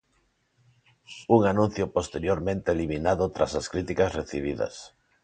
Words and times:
Un 1.35 1.45
anuncio 1.45 1.85
posteriormente 1.97 2.71
eliminado 2.75 3.23
tras 3.35 3.51
as 3.59 3.69
críticas 3.73 4.13
recibidas. 4.19 4.73